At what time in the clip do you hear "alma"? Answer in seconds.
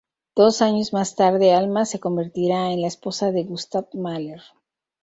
1.53-1.85